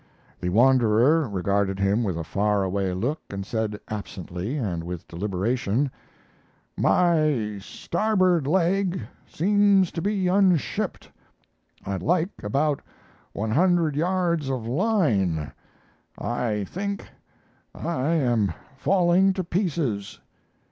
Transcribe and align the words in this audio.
The 0.39 0.49
wanderer 0.49 1.29
regarded 1.29 1.77
him 1.79 2.03
with 2.03 2.17
a 2.17 2.23
far 2.23 2.63
away 2.63 2.91
look 2.91 3.21
and 3.29 3.45
said, 3.45 3.79
absently 3.87 4.57
and 4.57 4.83
with 4.83 5.07
deliberation: 5.07 5.91
"My 6.75 7.59
starboard 7.61 8.47
leg 8.47 8.99
seems 9.27 9.91
to 9.91 10.01
be 10.01 10.27
unshipped. 10.27 11.11
I'd 11.85 12.01
like 12.01 12.31
about 12.41 12.81
one 13.33 13.51
hundred 13.51 13.95
yards 13.95 14.49
of 14.49 14.65
line; 14.65 15.51
I 16.17 16.63
think 16.63 17.07
I 17.75 18.07
am 18.07 18.53
falling 18.77 19.33
to 19.33 19.43
pieces." 19.43 20.19